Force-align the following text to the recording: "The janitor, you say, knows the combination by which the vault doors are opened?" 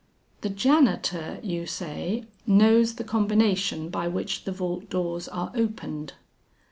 "The 0.41 0.49
janitor, 0.49 1.39
you 1.43 1.67
say, 1.67 2.25
knows 2.47 2.95
the 2.95 3.03
combination 3.03 3.89
by 3.89 4.07
which 4.07 4.45
the 4.45 4.51
vault 4.51 4.89
doors 4.89 5.27
are 5.27 5.51
opened?" 5.53 6.13